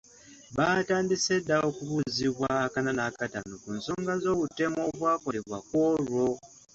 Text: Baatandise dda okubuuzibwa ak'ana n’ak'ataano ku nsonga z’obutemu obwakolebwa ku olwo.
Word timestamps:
Baatandise 0.55 1.35
dda 1.43 1.57
okubuuzibwa 1.69 2.47
ak'ana 2.65 2.91
n’ak'ataano 2.95 3.55
ku 3.63 3.69
nsonga 3.77 4.13
z’obutemu 4.23 4.79
obwakolebwa 4.89 5.57
ku 5.67 5.75
olwo. 5.89 6.25